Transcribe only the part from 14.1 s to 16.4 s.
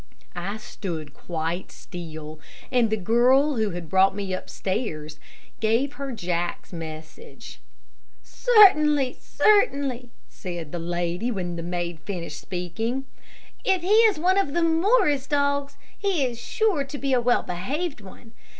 one of the Morris dogs, he